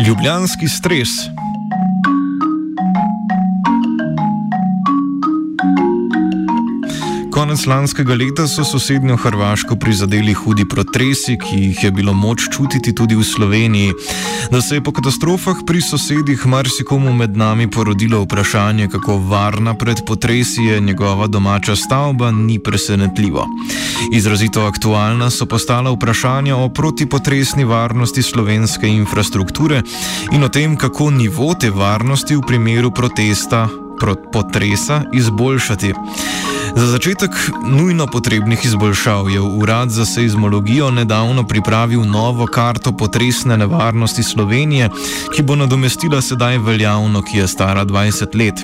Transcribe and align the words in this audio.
Ljubljanski 0.00 0.68
stres. 0.68 1.08
Konec 7.40 7.62
lanskega 7.66 8.14
leta 8.14 8.44
so 8.48 8.64
sosednjo 8.64 9.16
Hrvaško 9.16 9.76
prizadeli 9.76 10.34
hudi 10.36 10.66
protresi, 10.68 11.38
ki 11.40 11.56
jih 11.56 11.84
je 11.84 11.90
bilo 11.90 12.12
moč 12.12 12.42
čutiti 12.52 12.92
tudi 12.94 13.16
v 13.16 13.24
Sloveniji. 13.24 13.94
Da 14.52 14.60
se 14.60 14.74
je 14.74 14.82
po 14.84 14.92
katastrofah 14.92 15.62
pri 15.66 15.80
sosedih 15.80 16.44
marsikomu 16.46 17.14
med 17.16 17.36
nami 17.36 17.70
porodilo 17.70 18.20
vprašanje, 18.26 18.88
kako 18.92 19.16
varna 19.16 19.74
pred 19.74 20.02
potresi 20.06 20.66
je 20.68 20.80
njegova 20.80 21.26
domača 21.26 21.76
stavba, 21.76 22.30
ni 22.30 22.58
presenetljivo. 22.58 23.46
Izrazito 24.12 24.66
aktualna 24.66 25.30
so 25.30 25.46
postala 25.46 25.90
vprašanja 25.90 26.56
o 26.56 26.68
protipotresni 26.68 27.64
varnosti 27.64 28.22
slovenske 28.22 28.88
infrastrukture 28.88 29.82
in 30.32 30.44
o 30.44 30.48
tem, 30.48 30.76
kako 30.76 31.10
nivo 31.10 31.54
te 31.54 31.70
varnosti 31.70 32.36
v 32.36 32.44
primeru 32.46 32.90
protesta. 32.90 33.68
Potresa 34.32 35.02
izboljšati. 35.12 35.92
Za 36.76 36.86
začetek 36.86 37.30
nujno 37.66 38.06
potrebnih 38.06 38.64
izboljšav 38.64 39.30
je 39.30 39.40
Urad 39.40 39.90
za 39.90 40.04
seizmologijo 40.04 40.90
nedavno 40.90 41.46
pripravil 41.46 42.04
novo 42.04 42.46
karto 42.46 42.92
potresne 42.96 43.56
nevarnosti 43.56 44.22
Slovenije, 44.22 44.88
ki 45.36 45.42
bo 45.42 45.56
nadomestila 45.56 46.20
sedaj 46.22 46.58
veljavno, 46.58 47.22
ki 47.22 47.38
je 47.38 47.48
stara 47.48 47.84
20 47.84 48.38
let. 48.38 48.54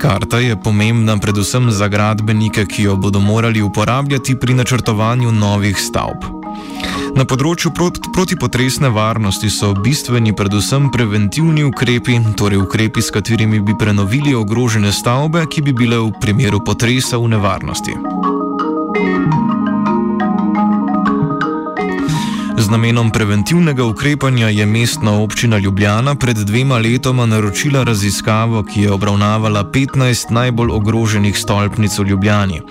Karta 0.00 0.38
je 0.38 0.62
pomembna 0.62 1.18
predvsem 1.18 1.70
za 1.70 1.88
gradbenike, 1.88 2.66
ki 2.66 2.82
jo 2.82 2.96
bodo 2.96 3.20
morali 3.20 3.62
uporabljati 3.62 4.38
pri 4.38 4.54
načrtovanju 4.54 5.32
novih 5.32 5.78
stavb. 5.78 6.41
Na 7.12 7.26
področju 7.28 7.74
protipotresne 7.76 8.88
varnosti 8.88 9.50
so 9.52 9.74
bistveni 9.76 10.32
predvsem 10.32 10.88
preventivni 10.94 11.66
ukrepi, 11.68 12.16
torej 12.40 12.62
ukrepi, 12.64 13.04
s 13.04 13.12
katerimi 13.12 13.60
bi 13.60 13.76
prenovili 13.76 14.32
ogrožene 14.34 14.92
stavbe, 14.96 15.44
ki 15.44 15.60
bi 15.66 15.76
bile 15.76 16.00
v 16.00 16.12
primeru 16.22 16.62
potresa 16.64 17.20
v 17.20 17.34
nevarnosti. 17.34 17.98
Z 22.62 22.70
namenom 22.70 23.10
preventivnega 23.12 23.84
ukrepanja 23.84 24.48
je 24.48 24.66
mestna 24.66 25.18
občina 25.20 25.58
Ljubljana 25.58 26.14
pred 26.14 26.36
dvema 26.36 26.78
letoma 26.78 27.26
naročila 27.26 27.82
raziskavo, 27.84 28.62
ki 28.62 28.86
je 28.86 28.92
obravnavala 28.92 29.64
15 29.64 30.30
najbolj 30.30 30.70
ogroženih 30.70 31.38
stolpnic 31.38 31.98
v 31.98 32.08
Ljubljani. 32.08 32.62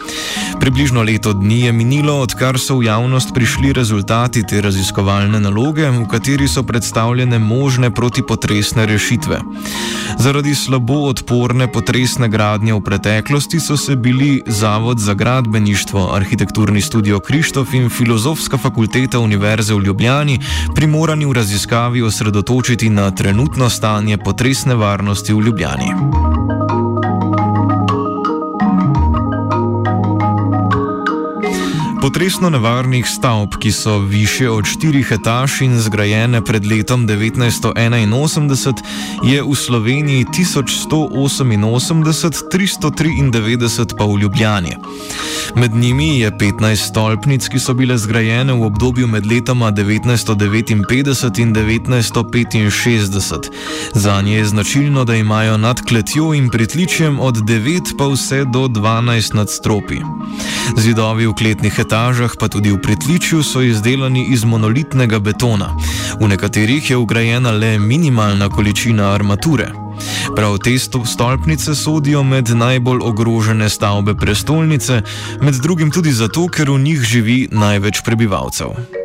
Približno 0.61 1.01
leto 1.01 1.33
dni 1.33 1.61
je 1.61 1.71
minilo, 1.73 2.13
odkar 2.21 2.59
so 2.59 2.77
v 2.77 2.85
javnost 2.85 3.33
prišli 3.33 3.73
rezultati 3.73 4.43
te 4.45 4.61
raziskovalne 4.61 5.39
naloge, 5.41 5.89
v 5.89 6.05
kateri 6.05 6.45
so 6.47 6.61
predstavljene 6.63 7.39
možne 7.39 7.89
protipotresne 7.89 8.85
rešitve. 8.85 9.39
Zaradi 10.21 10.53
slabo 10.55 11.09
odporne 11.09 11.65
potresne 11.65 12.29
gradnje 12.29 12.77
v 12.77 12.81
preteklosti 12.85 13.59
so 13.59 13.77
se 13.77 13.95
bili 13.95 14.43
Zavod 14.45 14.99
za 14.99 15.13
gradbeništvo, 15.13 16.13
Arhitekturni 16.13 16.81
studio 16.81 17.19
Krištof 17.19 17.73
in 17.73 17.89
Filozofska 17.89 18.57
fakulteta 18.57 19.19
Univerze 19.19 19.73
v 19.73 19.81
Ljubljani 19.89 20.39
primorani 20.75 21.25
v 21.25 21.33
raziskavi 21.33 22.01
osredotočiti 22.01 22.89
na 22.89 23.11
trenutno 23.11 23.69
stanje 23.69 24.17
potresne 24.17 24.75
varnosti 24.75 25.33
v 25.33 25.41
Ljubljani. 25.41 25.89
Potresno 32.01 32.49
nevarnih 32.49 33.05
stavb, 33.07 33.49
ki 33.59 33.71
so 33.71 33.97
više 33.99 34.49
od 34.49 34.65
štirih 34.65 35.11
etaž 35.11 35.61
in 35.61 35.79
zgrajene 35.79 36.41
pred 36.41 36.65
letom 36.65 37.07
1981, 37.07 38.73
je 39.23 39.43
v 39.43 39.55
Sloveniji 39.55 40.25
1188, 40.25 42.03
393 42.51 43.97
pa 43.97 44.05
v 44.05 44.19
Ljubljani. 44.19 44.75
Med 45.55 45.75
njimi 45.75 46.19
je 46.19 46.31
15 46.31 46.75
stolpnic, 46.75 47.47
ki 47.47 47.59
so 47.59 47.73
bile 47.73 47.97
zgrajene 47.97 48.53
v 48.53 48.63
obdobju 48.65 49.07
med 49.07 49.25
letoma 49.25 49.71
1959 49.71 50.71
in 50.71 50.83
1965. 51.53 53.49
Za 53.93 54.21
nje 54.21 54.37
je 54.37 54.45
značilno, 54.45 55.05
da 55.05 55.15
imajo 55.15 55.57
nad 55.57 55.81
kletjo 55.81 56.33
in 56.33 56.49
pritličjem 56.49 57.19
od 57.19 57.35
9 57.35 57.81
pa 57.97 58.07
vse 58.07 58.45
do 58.45 58.59
12 58.67 59.35
nadstropi. 59.35 59.99
Zidovi 60.77 61.27
v 61.27 61.33
kletnih 61.33 61.79
etažah, 61.79 62.31
pa 62.39 62.47
tudi 62.47 62.71
v 62.71 62.79
pritličju, 62.81 63.43
so 63.43 63.61
izdelani 63.61 64.25
iz 64.31 64.43
monolitnega 64.43 65.19
betona. 65.19 65.75
V 66.19 66.27
nekaterih 66.27 66.89
je 66.89 66.97
ugrajena 66.97 67.51
le 67.51 67.79
minimalna 67.79 68.49
količina 68.49 69.11
armature. 69.13 69.71
Prav 70.35 70.57
te 70.57 70.77
stolpnice 70.79 71.75
sodijo 71.75 72.23
med 72.23 72.49
najbolj 72.49 72.99
ogrožene 73.03 73.69
stavbe 73.69 74.15
prestolnice, 74.15 75.01
med 75.41 75.53
drugim 75.53 75.91
tudi 75.91 76.11
zato, 76.11 76.47
ker 76.47 76.71
v 76.71 76.79
njih 76.79 77.01
živi 77.03 77.47
največ 77.51 78.01
prebivalcev. 78.05 79.00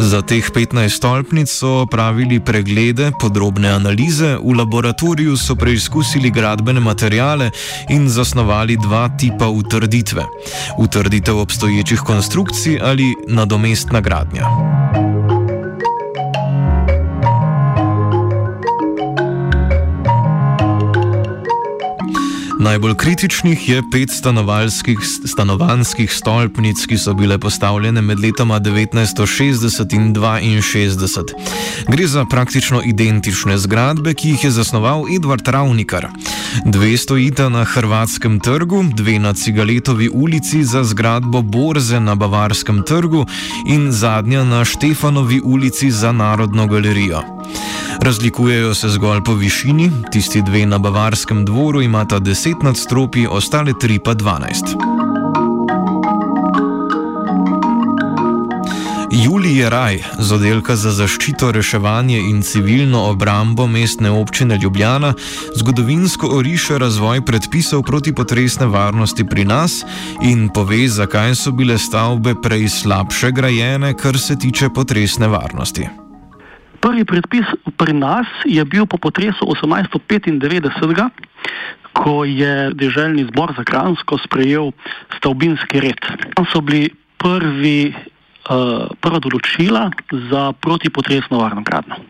Za 0.00 0.22
teh 0.22 0.40
15 0.40 0.88
stolpnic 0.88 1.50
so 1.52 1.86
pravili 1.86 2.40
preglede, 2.40 3.12
podrobne 3.20 3.68
analize, 3.68 4.36
v 4.40 4.54
laboratoriju 4.56 5.36
so 5.36 5.54
preizkusili 5.54 6.30
gradbene 6.30 6.80
materijale 6.80 7.50
in 7.88 8.08
zasnovali 8.08 8.76
dva 8.80 9.08
tipa 9.18 9.48
utrditve: 9.48 10.24
utrditev 10.78 11.38
obstoječih 11.38 12.00
konstrukcij 12.00 12.80
ali 12.82 13.14
nadomestna 13.28 14.00
gradnja. 14.00 14.48
Najbolj 22.70 22.94
kritičnih 22.94 23.68
je 23.68 23.82
pet 23.92 24.10
stanovanskih 25.26 26.12
stolpnic, 26.12 26.84
ki 26.86 26.98
so 26.98 27.14
bile 27.18 27.38
postavljene 27.38 28.02
med 28.02 28.20
letoma 28.22 28.60
1960 28.60 29.94
in 29.94 30.14
1962. 30.14 31.34
Gre 31.88 32.06
za 32.06 32.24
praktično 32.24 32.82
identične 32.86 33.58
zgradbe, 33.58 34.14
ki 34.14 34.28
jih 34.28 34.44
je 34.44 34.50
zasnoval 34.50 35.02
Edvard 35.16 35.48
Ravnikar. 35.48 36.08
Dve 36.64 36.96
stojita 36.96 37.48
na 37.48 37.64
Hrvatskem 37.64 38.38
trgu, 38.40 38.84
dve 38.94 39.18
na 39.18 39.34
Cigaletovi 39.34 40.08
ulici 40.14 40.64
za 40.64 40.84
zgradbo 40.84 41.42
Borze 41.42 42.00
na 42.00 42.14
Bavarskem 42.14 42.82
trgu 42.86 43.26
in 43.66 43.90
zadnja 43.92 44.44
na 44.44 44.64
Štefanovi 44.64 45.40
ulici 45.44 45.90
za 45.90 46.12
Narodno 46.12 46.66
galerijo. 46.66 47.22
Razlikujejo 48.02 48.74
se 48.74 48.88
zgolj 48.88 49.20
po 49.24 49.34
višini, 49.34 49.90
tisti 50.12 50.42
dve 50.42 50.66
na 50.66 50.78
Bavarskem 50.78 51.44
dvoru 51.44 51.82
imata 51.82 52.20
10 52.20 52.59
nadstropji, 52.62 53.26
ostale 53.26 53.72
tri 53.80 53.98
pa 53.98 54.14
12. 54.14 55.00
Julij 59.10 59.58
Jeraj 59.58 59.98
z 60.18 60.32
oddelka 60.32 60.76
za 60.76 60.92
zaščito, 60.94 61.50
reševanje 61.52 62.18
in 62.18 62.42
civilno 62.42 63.02
obrambo 63.10 63.66
mestne 63.66 64.10
občine 64.10 64.58
Ljubljana 64.62 65.14
zgodovinsko 65.56 66.28
oriše 66.36 66.78
razvoj 66.78 67.24
predpisov 67.26 67.82
protipotresne 67.82 68.66
varnosti 68.66 69.24
pri 69.24 69.44
nas 69.44 69.82
in 70.22 70.48
pove, 70.48 70.88
zakaj 70.88 71.34
so 71.34 71.50
bile 71.52 71.78
stavbe 71.78 72.34
prej 72.42 72.68
slabše 72.68 73.32
grajene, 73.32 73.94
kar 73.94 74.18
se 74.18 74.38
tiče 74.38 74.68
potresne 74.68 75.28
varnosti. 75.28 75.99
Prvi 76.80 77.04
predpis 77.04 77.44
pri 77.76 77.92
nas 77.92 78.26
je 78.44 78.64
bil 78.64 78.86
po 78.88 78.96
potresu 78.96 79.44
1895, 79.44 81.10
ko 81.92 82.24
je 82.24 82.70
državni 82.72 83.24
zbor 83.28 83.52
za 83.56 83.64
Kransko 83.64 84.18
sprejel 84.24 84.72
stavbinski 85.18 85.80
red. 85.80 86.00
Tam 86.34 86.46
so 86.48 86.60
bili 86.64 86.88
prvi, 87.20 87.92
uh, 87.92 88.88
prva 89.00 89.20
določila 89.20 89.90
za 90.32 90.52
protipotresno 90.56 91.42
varno 91.44 91.60
gradno. 91.66 92.00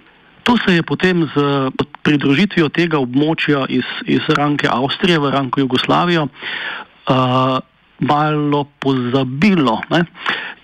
To 0.47 0.57
se 0.63 0.75
je 0.79 0.83
potem 0.83 1.27
z 1.35 1.71
pridružitvijo 2.03 2.71
tega 2.73 2.99
območja 2.99 3.67
iz, 3.69 3.87
iz 4.07 4.25
Ranke 4.39 4.71
Avstrije 4.71 5.19
v 5.19 5.31
Ranko 5.35 5.61
Jugoslavijo 5.61 6.27
uh, 6.27 7.59
malo 8.01 8.65
pozabilo. 8.79 9.81
Ne? 9.91 10.05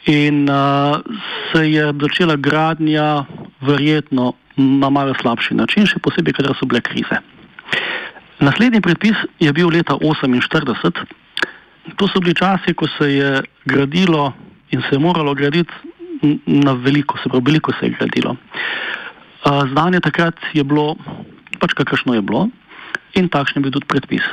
In 0.07 0.47
uh, 0.49 1.03
se 1.53 1.67
je 1.71 1.91
začela 2.01 2.37
gradnja 2.37 3.27
verjetno 3.61 4.33
na 4.57 4.91
malo 4.91 5.15
slabši 5.21 5.55
način, 5.55 5.87
še 5.87 6.01
posebej, 6.03 6.37
kadar 6.37 6.57
so 6.57 6.69
bile 6.69 6.81
krize. 6.81 7.21
Naslednji 8.41 8.81
predpis 8.85 9.17
je 9.41 9.53
bil 9.53 9.71
leta 9.73 9.97
1948. 10.01 11.05
To 11.97 12.09
so 12.09 12.21
bili 12.21 12.35
časi, 12.35 12.75
ko 12.75 12.89
se 12.99 13.09
je 13.13 13.31
gradilo 13.65 14.33
in 14.71 14.83
se 14.83 14.97
je 14.97 14.99
moralo 14.99 15.35
graditi 15.35 15.73
na 16.47 16.73
veliko, 16.73 17.19
se 17.23 17.29
pravi, 17.29 17.45
veliko 17.45 17.73
se 17.79 17.87
je 17.87 17.97
gradilo. 17.99 18.37
Znanje 19.73 20.01
takrat 20.01 20.41
je 20.53 20.65
bilo 20.65 20.97
pač 21.61 21.75
kakršno 21.77 22.17
je 22.17 22.23
bilo 22.23 22.49
in 23.17 23.29
takšen 23.33 23.61
je 23.61 23.65
bil 23.67 23.75
tudi 23.77 23.89
predpis. 23.89 24.25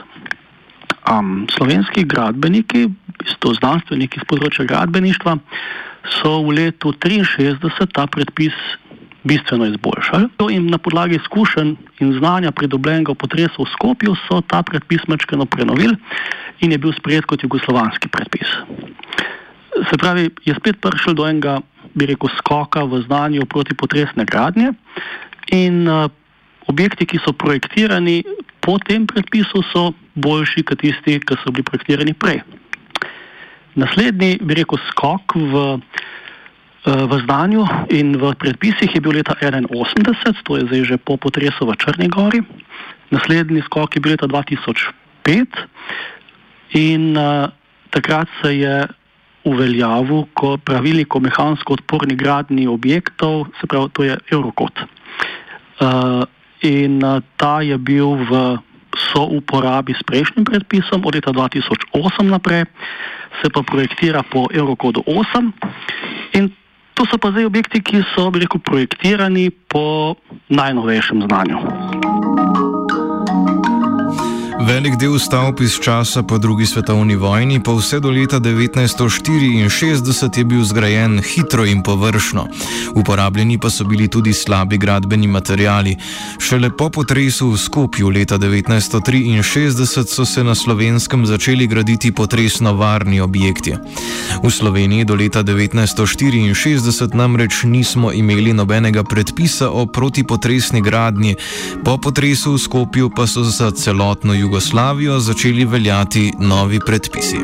Um, 1.03 1.45
slovenski 1.51 2.05
gradbeniki, 2.07 2.87
isto 3.27 3.51
znanstveniki 3.55 4.21
z 4.23 4.27
področja 4.27 4.65
gradbeništva, 4.67 5.35
so 6.19 6.39
v 6.43 6.55
letu 6.59 6.93
1963 7.03 7.91
ta 7.95 8.07
predpis 8.07 8.55
bistveno 9.23 9.65
izboljšali. 9.65 10.29
In 10.51 10.69
na 10.69 10.77
podlagi 10.77 11.15
izkušenj 11.15 11.75
in 11.99 12.13
znanja 12.19 12.51
pridobljenega 12.51 13.11
v 13.11 13.15
potresu 13.15 13.63
v 13.63 13.71
Skopju 13.73 14.15
so 14.27 14.41
ta 14.41 14.63
predpis 14.63 15.07
mečkano 15.07 15.45
prenovili 15.45 15.95
in 16.59 16.71
je 16.71 16.77
bil 16.77 16.93
sprejet 16.93 17.25
kot 17.25 17.43
jugoslovanski 17.43 18.07
predpis. 18.07 18.47
Se 19.89 19.97
pravi, 19.97 20.29
je 20.45 20.55
spet 20.55 20.81
prišel 20.81 21.13
do 21.13 21.27
enega, 21.27 21.59
bi 21.93 22.05
rekel, 22.05 22.29
skoka 22.37 22.83
v 22.83 23.01
znanju 23.05 23.45
protipotresne 23.45 24.25
gradnje 24.25 24.73
in 25.51 25.87
uh, 25.87 26.09
objekti, 26.67 27.05
ki 27.05 27.19
so 27.25 27.33
projektirani 27.33 28.23
po 28.63 28.77
tem 28.79 29.07
predpisu, 29.07 29.63
so 29.73 29.91
boljši 30.15 30.63
kot 30.63 30.79
tisti, 30.79 31.19
ki 31.19 31.39
so 31.41 31.51
bili 31.51 31.65
projektirani 31.67 32.13
prej. 32.13 32.43
Naslednji, 33.75 34.37
bi 34.41 34.59
rekel, 34.61 34.79
skok 34.91 35.35
v 35.35 35.63
v 36.83 37.11
zdanju 37.23 37.63
in 37.95 38.19
v 38.19 38.35
predpisih 38.35 38.91
je 38.91 38.99
bil 38.99 39.15
leta 39.15 39.31
1981, 39.39 40.43
to 40.43 40.59
je 40.59 40.67
zdaj 40.67 40.83
že 40.83 40.97
po 40.99 41.15
potresu 41.15 41.63
v 41.63 41.79
Črni 41.79 42.11
Gori, 42.11 42.43
naslednji 43.07 43.63
skok 43.71 43.95
je 43.95 44.01
bil 44.03 44.19
leta 44.19 44.27
2005 44.27 44.91
in 46.75 47.15
uh, 47.15 47.47
takrat 47.89 48.27
se 48.41 48.51
je 48.57 48.87
uveljavil 49.43 50.27
ko 50.33 50.57
pravilnik 50.57 51.15
o 51.15 51.19
mehansko 51.19 51.73
odporni 51.73 52.15
gradni 52.15 52.67
objektov, 52.67 53.47
se 53.59 53.67
pravi, 53.67 53.89
to 53.93 54.03
je 54.03 54.17
Eurocode. 54.31 54.87
Uh, 55.79 56.23
in 56.63 57.03
uh, 57.03 57.19
ta 57.37 57.61
je 57.61 57.77
bil 57.77 58.15
v 58.27 58.57
souporabi 59.11 59.93
s 59.93 60.03
prejšnjim 60.05 60.45
predpisom 60.45 61.03
od 61.05 61.15
leta 61.15 61.31
2008 61.31 62.23
naprej, 62.23 62.65
se 63.41 63.49
pa 63.49 63.61
projektira 63.63 64.23
po 64.23 64.47
Eurocodu 64.53 65.03
8 65.07 65.51
in 66.39 66.51
To 66.93 67.05
so 67.09 67.17
pa 67.17 67.33
zdaj 67.33 67.49
objekti, 67.49 67.81
ki 67.81 68.03
so, 68.13 68.29
bi 68.29 68.43
rekel, 68.45 68.61
projektirani 68.61 69.49
po 69.49 70.15
najnovejšem 70.53 71.25
znanju. 71.25 71.57
Velik 74.63 74.95
del 74.95 75.17
stavb 75.19 75.59
iz 75.61 75.73
časa 75.79 76.21
po 76.23 76.37
drugi 76.37 76.65
svetovni 76.65 77.15
vojni, 77.15 77.59
pa 77.63 77.73
vse 77.75 77.99
do 77.99 78.11
leta 78.11 78.39
1964 78.39 80.37
je 80.37 80.43
bil 80.45 80.63
zgrajen 80.63 81.19
hitro 81.19 81.65
in 81.65 81.83
površno. 81.83 82.47
Uporabljeni 82.95 83.57
pa 83.57 83.69
so 83.69 83.83
bili 83.83 84.07
tudi 84.07 84.33
slabi 84.33 84.77
gradbeni 84.77 85.27
materiali. 85.27 85.97
Šele 86.39 86.69
po 86.77 86.89
potresu 86.89 87.49
v 87.49 87.57
Skopju 87.57 88.09
leta 88.09 88.37
1963 88.37 90.05
so 90.07 90.25
se 90.25 90.43
na 90.43 90.55
slovenskem 90.55 91.25
začeli 91.25 91.67
graditi 91.67 92.11
potresno 92.11 92.73
varni 92.73 93.19
objekti. 93.19 93.75
V 94.43 94.51
Sloveniji 94.51 95.05
do 95.05 95.15
leta 95.15 95.43
1964 95.43 97.15
namreč 97.15 97.63
nismo 97.63 98.11
imeli 98.11 98.53
nobenega 98.53 99.03
predpisa 99.03 99.69
o 99.69 99.85
protipotresni 99.85 100.81
gradnji, 100.81 101.35
po 101.83 101.97
potresu 101.97 102.53
v 102.53 102.57
Skopju 102.57 103.09
pa 103.09 103.27
so 103.27 103.43
za 103.43 103.71
celotno 103.71 104.33
jugo. 104.33 104.52
Jugoslavijo 104.53 105.19
začeli 105.19 105.65
veljati 105.65 106.33
novi 106.39 106.79
predpisi. 106.85 107.37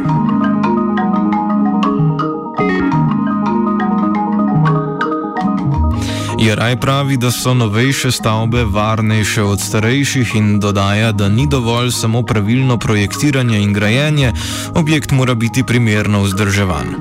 Jaraj 6.39 6.79
pravi, 6.79 7.17
da 7.17 7.31
so 7.31 7.53
novejše 7.53 8.11
stavbe 8.11 8.63
varnejše 8.63 9.43
od 9.43 9.61
starejših 9.61 10.35
in 10.35 10.59
dodaja, 10.59 11.11
da 11.11 11.29
ni 11.29 11.47
dovolj 11.47 11.91
samo 11.91 12.21
pravilno 12.21 12.77
projektiranje 12.77 13.59
in 13.61 13.73
grajenje, 13.73 14.33
objekt 14.75 15.11
mora 15.11 15.33
biti 15.33 15.63
primerno 15.63 16.21
vzdrževan. 16.21 16.93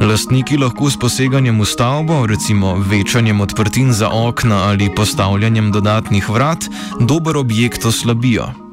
Lastniki 0.00 0.56
lahko 0.56 0.90
s 0.90 0.98
poseganjem 0.98 1.60
v 1.60 1.64
stavbo, 1.64 2.26
recimo 2.26 2.76
večanjem 2.76 3.40
odprtin 3.40 3.92
za 3.92 4.08
okna 4.08 4.62
ali 4.70 4.94
postavljanjem 4.94 5.72
dodatnih 5.72 6.30
vrat, 6.30 6.64
dober 7.00 7.36
objekt 7.36 7.84
oslabijo. 7.84 8.67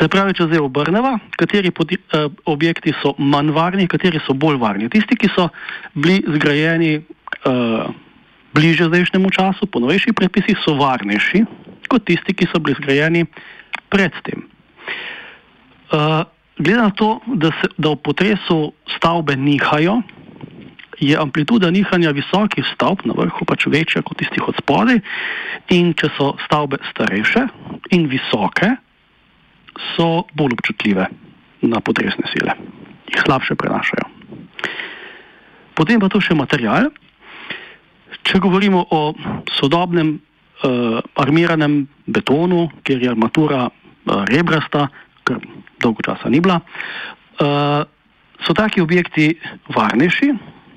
Se 0.00 0.08
pravi, 0.08 0.32
če 0.32 0.46
zdaj 0.48 0.62
obrnemo, 0.64 1.18
kateri 1.36 1.70
podi, 1.76 1.98
eh, 2.00 2.28
objekti 2.48 2.94
so 3.02 3.12
manj 3.18 3.52
varni, 3.52 3.84
kateri 3.88 4.20
so 4.24 4.32
bolj 4.32 4.56
varni. 4.56 4.88
Tisti, 4.88 5.16
ki 5.16 5.28
so 5.34 5.50
bili 5.92 6.22
zgrajeni 6.24 6.94
eh, 6.96 7.84
bliže 8.56 8.88
zdajšnjemu 8.88 9.28
času, 9.30 9.68
po 9.68 9.80
novejših 9.84 10.16
predpisih, 10.16 10.56
so 10.64 10.72
varnejši 10.80 11.44
kot 11.92 12.06
tisti, 12.08 12.32
ki 12.32 12.48
so 12.48 12.62
bili 12.64 12.78
zgrajeni 12.80 13.26
predtem. 13.92 14.48
Eh, 15.92 16.24
glede 16.56 16.80
na 16.80 16.90
to, 16.96 17.20
da, 17.36 17.52
se, 17.60 17.68
da 17.76 17.92
v 17.92 18.00
potresu 18.00 18.72
stavbe 18.96 19.36
nihajo, 19.36 20.00
je 21.00 21.16
amplituda 21.16 21.70
nihanja 21.72 22.12
visokih 22.12 22.64
stavb 22.72 23.04
na 23.08 23.16
vrhu 23.16 23.44
pač 23.48 23.64
večja 23.68 24.00
kot 24.04 24.20
tistih 24.20 24.48
od 24.48 24.56
spodaj, 24.60 25.00
in 25.76 25.92
če 25.92 26.08
so 26.16 26.36
stavbe 26.44 26.80
starejše 26.88 27.48
in 27.96 28.08
visoke, 28.08 28.80
so 29.94 30.24
bolj 30.34 30.56
občutljive 30.58 31.06
na 31.62 31.80
potresne 31.80 32.24
sile, 32.32 32.56
jih 33.10 33.22
slabše 33.24 33.54
prenašajo. 33.54 34.06
Potem 35.74 36.00
pa 36.00 36.08
to 36.12 36.20
še 36.20 36.34
material. 36.36 36.90
Če 38.26 38.40
govorimo 38.42 38.82
o 38.90 39.14
sodobnem 39.56 40.18
uh, 40.18 41.00
armiranem 41.16 41.86
betonu, 42.06 42.68
kjer 42.84 43.04
je 43.04 43.10
armatura 43.10 43.68
uh, 43.68 44.24
rebrasta, 44.28 44.88
kar 45.24 45.40
dolgo 45.80 46.04
časa 46.04 46.28
ni 46.28 46.42
bila, 46.42 46.60
uh, 46.60 47.82
so 48.44 48.56
taki 48.56 48.82
objekti 48.84 49.32
varnejši 49.72 50.32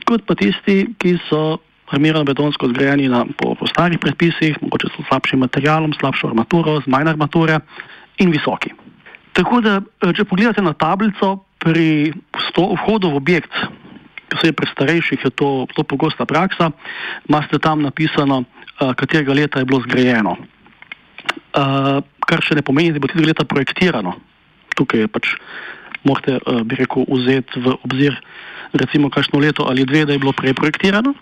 kot 0.08 0.26
pa 0.28 0.36
tisti, 0.38 0.86
ki 1.00 1.18
so 1.30 1.60
armirano 1.94 2.28
betonsko 2.28 2.70
zgrajeni 2.72 3.10
na, 3.12 3.24
po, 3.38 3.54
po 3.56 3.68
starih 3.70 4.00
predpisih, 4.02 4.60
mogoče 4.62 4.92
s 4.92 5.06
slabšim 5.08 5.44
materialom, 5.46 5.94
slabšo 5.98 6.32
armaturo, 6.32 6.80
z 6.84 6.92
manj 6.92 7.14
armature 7.14 7.60
in 8.24 8.34
visoki. 8.34 8.74
Tako 9.34 9.62
da, 9.66 9.82
eh, 9.82 10.14
če 10.14 10.26
pogledate 10.30 10.62
na 10.62 10.74
tablico 10.74 11.44
pri 11.58 12.14
vhodu 12.54 13.10
v 13.10 13.18
objekt, 13.18 13.54
posebej 14.30 14.56
pri 14.58 14.68
starejših 14.74 15.20
je 15.26 15.32
to, 15.32 15.66
to 15.74 15.84
pogosta 15.86 16.26
praksa, 16.26 16.72
imate 17.30 17.60
tam 17.62 17.86
napisano, 17.86 18.44
uh, 18.44 18.92
katerega 18.98 19.34
leta 19.34 19.62
je 19.62 19.70
bilo 19.70 19.80
zgrajeno. 19.86 20.34
Uh, 21.54 22.02
kar 22.26 22.42
še 22.42 22.58
ne 22.58 22.66
pomeni, 22.66 22.92
da 22.92 23.00
bo 23.00 23.08
tega 23.08 23.30
leta 23.30 23.46
projektirano. 23.46 24.18
Tukaj 24.74 25.06
je 25.06 25.08
pač, 25.08 25.36
morate, 26.04 26.40
bi 26.66 26.76
rekel, 26.82 27.06
vzeti 27.08 27.62
v 27.62 27.78
obzir, 27.86 28.18
recimo, 28.74 29.14
kakšno 29.14 29.40
leto 29.40 29.70
ali 29.70 29.86
dve, 29.86 30.04
da 30.10 30.18
je 30.18 30.24
bilo 30.24 30.34
prej 30.34 30.58
projektirano. 30.58 31.14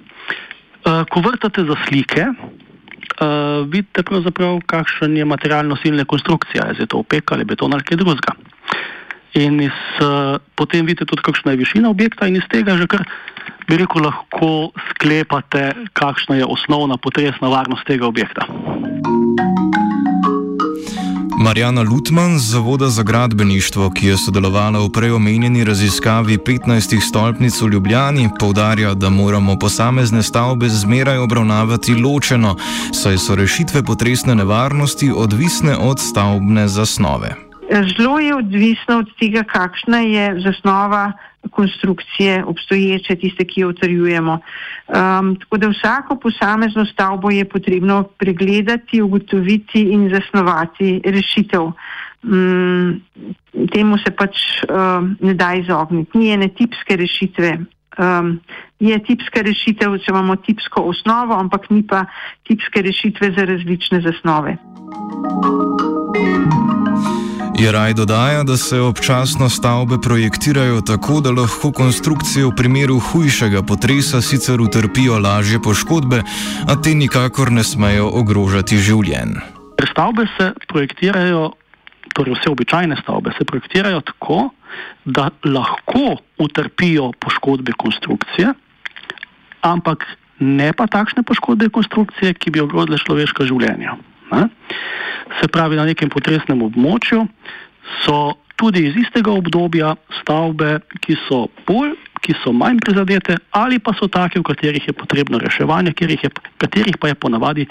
Ko 0.82 1.22
vrtate 1.22 1.68
za 1.68 1.76
slike, 1.86 2.32
uh, 3.22 3.68
vidite 3.70 4.04
pravzaprav, 4.04 4.60
kakšen 4.66 5.18
je 5.18 5.26
materialno 5.26 5.78
silne 5.82 6.06
konstrukcija, 6.06 6.72
je 6.80 6.86
to 6.86 7.02
opek 7.06 7.32
ali 7.32 7.46
beton 7.46 7.74
ali 7.74 7.84
kaj 7.84 8.02
drugega. 8.02 8.36
In 9.40 9.62
iz, 9.62 9.78
uh, 10.04 10.42
potem 10.56 10.86
vidite 10.86 11.06
tudi, 11.06 11.24
kakšna 11.24 11.54
je 11.54 11.62
višina 11.64 11.90
objekta, 11.90 12.28
in 12.28 12.36
iz 12.36 12.48
tega 12.52 12.76
že 12.78 12.88
kar 12.88 13.06
bi 13.70 13.78
rekel, 13.80 14.04
lahko 14.04 14.72
sklepate, 14.90 15.72
kakšna 15.94 16.42
je 16.42 16.46
osnovna 16.46 16.98
potresna 16.98 17.48
varnost 17.48 17.88
tega 17.88 18.08
objekta. 18.08 18.48
Marjana 21.42 21.82
Lutman 21.82 22.40
z 22.40 22.52
Zavoda 22.52 22.90
za 22.90 23.04
gradbeništvo, 23.04 23.90
ki 23.90 24.08
je 24.08 24.18
sodelovala 24.18 24.80
v 24.80 24.90
preomenjeni 24.94 25.64
raziskavi 25.64 26.38
15 26.38 27.02
stolpnic 27.10 27.62
v 27.62 27.68
Ljubljani, 27.68 28.30
povdarja, 28.40 28.94
da 28.94 29.10
moramo 29.10 29.60
posamezne 29.60 30.24
stavbe 30.24 30.70
zmeraj 30.70 31.18
obravnavati 31.18 31.96
ločeno, 31.96 32.56
saj 32.94 33.18
so 33.18 33.36
rešitve 33.36 33.84
potresne 33.84 34.36
nevarnosti 34.36 35.12
odvisne 35.16 35.78
od 35.78 36.00
stavbne 36.00 36.68
zasnove. 36.68 37.36
Zelo 37.98 38.20
je 38.20 38.36
odvisno 38.36 38.98
od 38.98 39.10
tega, 39.20 39.44
kakšna 39.44 40.00
je 40.00 40.42
zasnova 40.46 41.12
konstrukcije 41.50 42.44
obstoječe, 42.46 43.16
tiste, 43.16 43.46
ki 43.46 43.62
jo 43.62 43.70
utrjujemo. 43.70 44.40
Um, 44.88 45.36
tako 45.36 45.58
da 45.58 45.68
vsako 45.68 46.16
posamezno 46.16 46.86
stavbo 46.86 47.32
je 47.32 47.46
potrebno 47.46 48.04
pregledati, 48.04 49.02
ugotoviti 49.02 49.82
in 49.82 50.10
zasnovati 50.10 51.02
rešitev. 51.06 51.72
Um, 52.24 53.02
temu 53.74 53.98
se 53.98 54.12
pač 54.12 54.38
um, 54.70 55.18
ne 55.22 55.34
da 55.34 55.54
izogniti. 55.54 56.18
Ni 56.18 56.32
ene 56.32 56.48
tipske 56.48 56.96
rešitve. 56.96 57.58
Um, 58.00 58.40
je 58.80 59.00
tipska 59.04 59.42
rešitev, 59.42 59.98
če 59.98 60.14
imamo 60.14 60.36
tipsko 60.36 60.86
osnovo, 60.94 61.36
ampak 61.36 61.70
ni 61.70 61.84
pa 61.84 62.06
tipske 62.48 62.82
rešitve 62.82 63.34
za 63.38 63.46
različne 63.46 64.02
zasnove. 64.02 64.58
Jeraj 67.62 67.94
dodaja, 67.94 68.44
da 68.44 68.58
se 68.58 68.80
občasno 68.80 69.50
stavbe 69.50 69.98
projektirajo 70.04 70.82
tako, 70.82 71.20
da 71.22 71.32
lahko 71.32 71.70
konstrukcije 71.72 72.46
v 72.46 72.56
primeru 72.58 72.96
hujšega 73.00 73.62
potresa 73.62 74.22
sicer 74.22 74.62
utrpijo 74.62 75.20
lažje 75.20 75.60
poškodbe, 75.62 76.24
a 76.68 76.74
te 76.82 76.96
nikakor 76.98 77.52
ne 77.52 77.64
smejo 77.64 78.08
ogrožati 78.22 78.82
življenj. 78.82 79.38
Stavbe 79.92 80.26
se 80.38 80.50
projektirajo, 80.74 81.52
torej 82.18 82.40
vse 82.40 82.50
običajne 82.50 82.98
stavbe 83.04 83.38
se 83.38 83.46
projektirajo 83.46 84.02
tako, 84.10 84.50
da 85.06 85.30
lahko 85.46 86.18
utrpijo 86.42 87.12
poškodbe 87.20 87.78
konstrukcije, 87.78 88.56
ampak 89.62 90.08
ne 90.40 90.74
pa 90.74 90.90
takšne 90.90 91.22
poškodbe 91.24 91.70
konstrukcije, 91.70 92.34
ki 92.34 92.58
bi 92.58 92.66
ogrozile 92.66 92.98
človeška 92.98 93.46
življenja. 93.46 94.00
Ne? 94.32 94.48
Se 95.40 95.48
pravi, 95.48 95.80
na 95.80 95.86
nekem 95.86 96.10
potresnem 96.10 96.62
območju 96.66 97.26
so 98.06 98.34
tudi 98.62 98.86
iz 98.88 98.98
istega 99.02 99.34
obdobja 99.34 99.96
stavbe, 100.20 100.80
ki 101.02 101.18
so 101.26 101.48
bolj, 101.66 101.96
ki 102.22 102.36
so 102.44 102.54
manj 102.54 102.78
prizadete, 102.86 103.40
ali 103.58 103.80
pa 103.82 103.96
so 103.98 104.08
take, 104.12 104.40
v 104.40 104.46
katerih 104.46 104.88
je 104.88 104.94
potrebno 104.94 105.42
reševanje, 105.42 105.96
katerih, 105.96 106.24
je, 106.28 106.30
katerih 106.62 107.00
pa 107.02 107.10
je 107.10 107.18
ponavadi 107.18 107.66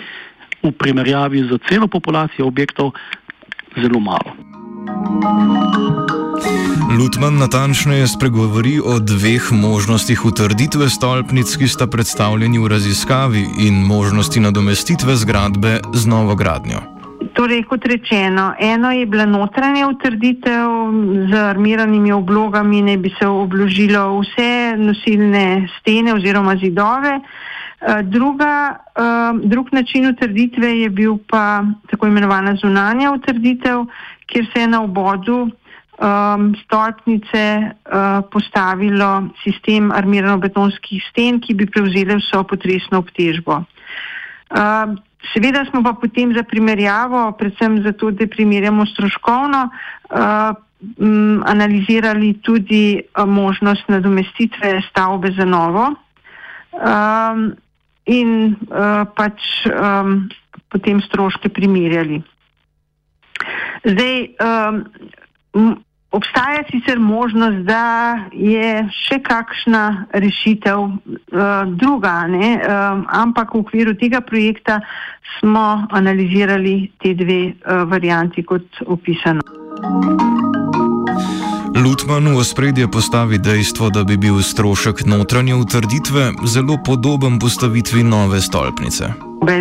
v 0.60 0.72
primerjavi 0.76 1.46
z 1.48 1.60
celo 1.68 1.86
populacijo 1.88 2.50
objektov 2.50 2.92
zelo 3.76 4.00
malo. 4.00 4.30
Lutman 6.98 7.38
natančneje 7.38 8.06
spregovori 8.06 8.80
o 8.84 8.98
dveh 8.98 9.52
možnostih 9.52 10.24
utrditve 10.26 10.88
stolpnic, 10.90 11.56
ki 11.56 11.68
sta 11.68 11.86
predstavljeni 11.86 12.58
v 12.58 12.68
raziskavi, 12.68 13.44
in 13.66 13.82
možnosti 13.86 14.40
nadomestitve 14.40 15.16
zgradbe 15.16 15.80
z 15.94 16.06
novo 16.06 16.34
gradnjo. 16.34 16.80
Torej, 17.34 17.62
kot 17.70 17.86
rečeno, 17.86 18.54
eno 18.58 18.90
je 18.92 19.06
bila 19.06 19.24
notranja 19.24 19.88
utrditev 19.88 20.66
z 21.30 21.34
armiranimi 21.34 22.12
oblogami, 22.12 22.82
ne 22.82 22.96
bi 22.96 23.12
se 23.18 23.26
obložilo 23.26 24.20
vse 24.20 24.76
nosilne 24.76 25.68
stene 25.78 26.14
oziroma 26.14 26.56
zidove. 26.56 27.20
Eh, 27.20 27.49
druga, 28.02 28.76
eh, 28.96 29.02
drug 29.42 29.72
način 29.72 30.08
utrditve 30.08 30.80
je 30.80 30.90
bil 30.90 31.16
pa 31.28 31.64
tako 31.90 32.06
imenovana 32.06 32.56
zunanja 32.56 33.12
utrditev, 33.12 33.84
kjer 34.26 34.46
se 34.52 34.60
je 34.60 34.68
na 34.68 34.82
obodu 34.82 35.50
um, 36.00 36.54
stolpnice 36.64 37.44
uh, 37.60 38.24
postavilo 38.32 39.28
sistem 39.44 39.92
armirano-betonskih 39.92 41.02
sten, 41.10 41.40
ki 41.40 41.54
bi 41.54 41.66
prevzeli 41.66 42.16
vso 42.16 42.42
potresno 42.44 42.98
obtežbo. 42.98 43.60
Uh, 44.50 44.96
seveda 45.32 45.64
smo 45.70 45.82
pa 45.82 45.92
potem 45.92 46.34
za 46.34 46.42
primerjavo, 46.42 47.32
predvsem 47.38 47.82
zato, 47.82 48.10
da 48.10 48.26
primerjamo 48.26 48.86
stroškovno, 48.86 49.68
uh, 49.68 50.52
um, 50.98 51.42
analizirali 51.46 52.34
tudi 52.42 53.00
uh, 53.00 53.28
možnost 53.28 53.88
nadomestitve 53.88 54.80
stavbe 54.90 55.34
za 55.36 55.44
novo. 55.44 55.90
Um, 56.72 57.52
In 58.10 58.56
uh, 58.66 59.06
pač 59.14 59.44
um, 59.70 60.26
potem 60.72 60.98
stroške 61.04 61.52
primerjali. 61.54 62.18
Zdaj, 63.86 64.16
um, 65.54 65.78
Obstaja 66.10 66.64
sicer 66.70 66.98
možnost, 66.98 67.62
da 67.70 68.18
je 68.34 68.82
še 69.04 69.20
kakšna 69.22 70.08
rešitev 70.10 70.80
uh, 70.82 71.70
druga, 71.78 72.16
uh, 72.26 73.06
ampak 73.14 73.54
v 73.54 73.62
okviru 73.62 73.94
tega 73.94 74.18
projekta 74.18 74.80
smo 75.38 75.86
analizirali 75.94 76.90
te 76.98 77.14
dve 77.14 77.40
uh, 77.54 77.86
varianti, 77.86 78.42
kot 78.42 78.82
opisano. 78.90 79.46
Lutman 81.76 82.26
v 82.34 82.42
ospredje 82.42 82.90
postavi 82.90 83.38
dejstvo, 83.38 83.90
da 83.94 84.02
bi 84.04 84.18
bil 84.18 84.42
strošek 84.42 85.06
notranje 85.06 85.54
utrditve 85.54 86.34
zelo 86.42 86.74
podoben 86.86 87.38
postavitvi 87.38 88.02
nove 88.02 88.40
stolpnice. 88.42 89.14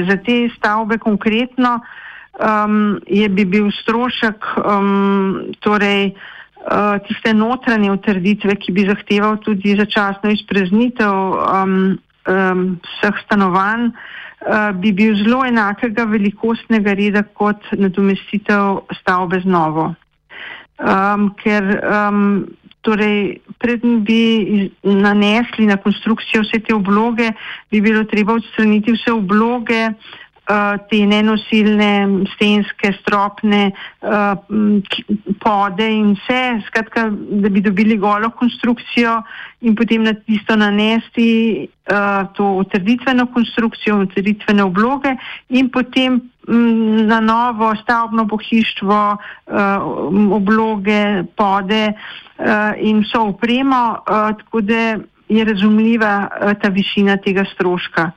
Za 0.10 0.18
te 0.25 0.50
stavbe 0.58 0.98
konkretno 0.98 1.80
um, 1.80 2.98
je 3.08 3.30
bi 3.30 3.46
bil 3.46 3.70
strošek 3.72 4.46
um, 4.58 5.54
torej, 5.62 6.18
uh, 6.66 6.98
tiste 7.06 7.34
notranje 7.34 7.92
utrditve, 7.92 8.58
ki 8.58 8.72
bi 8.72 8.89
zahteval 8.89 9.38
tudi 9.46 9.78
začasno 9.78 10.34
izpreznitev 10.34 11.13
um, 11.13 11.98
um, 12.25 12.66
vseh 12.98 13.22
stanovanj, 13.25 13.94
uh, 13.94 14.74
bi 14.74 14.92
bil 14.98 15.13
zelo 15.22 15.46
enakega 15.46 16.10
velikostnega 16.10 16.98
reda 16.98 17.24
kot 17.38 17.62
nadomestitev 17.78 18.82
stavbe 18.98 19.46
z 19.46 19.46
novo. 19.46 19.94
Um, 20.79 21.29
ker 21.36 21.65
um, 21.83 22.45
torej, 22.88 23.41
predn 23.59 24.00
bi 24.07 24.69
nanesli 24.83 25.67
na 25.67 25.75
konstrukcijo 25.75 26.45
vse 26.45 26.62
te 26.63 26.75
obloge, 26.75 27.33
bi 27.71 27.81
bilo 27.83 28.05
treba 28.07 28.38
odstraniti 28.39 28.95
vse 28.95 29.12
obloge, 29.12 29.81
uh, 29.91 30.19
te 30.89 31.00
nenosilne 31.06 32.25
stenske, 32.34 32.89
stropne 33.01 33.70
uh, 33.70 34.34
pode 35.44 35.86
in 35.86 36.15
vse, 36.18 36.39
skratka, 36.68 37.06
da 37.12 37.51
bi 37.53 37.62
dobili 37.62 37.98
golo 38.01 38.32
konstrukcijo 38.34 39.20
in 39.62 39.75
potem 39.75 40.08
na 40.08 40.13
tisto 40.13 40.56
nanesti 40.58 41.68
uh, 41.91 42.25
to 42.34 42.48
utrditveno 42.63 43.27
konstrukcijo, 43.34 44.00
utrditvene 44.08 44.63
obloge 44.63 45.13
in 45.50 45.70
potem 45.70 46.18
um, 46.48 47.06
na 47.06 47.20
novo 47.20 47.75
stavbno 47.84 48.25
pohištvo, 48.27 49.01
uh, 49.13 50.34
obloge, 50.34 51.24
pode 51.38 51.84
uh, 51.94 52.74
in 52.82 53.03
vso 53.06 53.27
upremo, 53.36 53.84
uh, 54.00 54.34
tako 54.41 54.62
da 54.62 54.98
je 55.29 55.46
razumljiva 55.46 56.15
uh, 56.25 56.58
ta 56.62 56.74
višina 56.74 57.18
tega 57.18 57.46
stroška. 57.53 58.12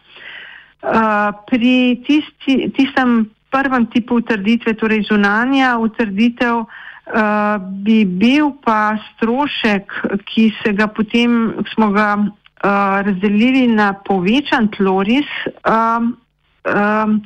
Uh, 0.83 1.31
pri 1.47 2.03
tisti, 2.03 2.67
tistem 2.75 3.31
prvem 3.55 3.87
tipu 3.87 4.19
utrditve, 4.19 4.75
torej 4.75 5.07
zunanja 5.07 5.77
utrditev, 5.79 6.65
uh, 6.67 7.57
bi 7.87 8.03
bil 8.03 8.51
pa 8.65 8.99
strošek, 9.13 9.95
ki 10.27 10.51
se 10.59 10.75
ga 10.75 10.91
potem 10.91 11.55
smo 11.71 11.93
ga 11.95 12.19
uh, 12.19 12.99
razdelili 13.07 13.69
na 13.71 13.93
povečan 13.95 14.73
tloris, 14.75 15.31
um, 15.63 16.17
um, 16.67 17.23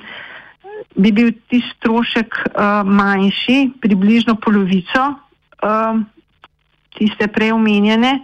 bi 1.01 1.13
bil 1.17 1.33
ti 1.49 1.65
strošek 1.65 2.37
uh, 2.53 2.85
manjši, 2.85 3.81
približno 3.81 4.37
polovico 4.37 5.17
uh, 5.17 5.97
tiste 6.93 7.29
preomenjene 7.33 8.19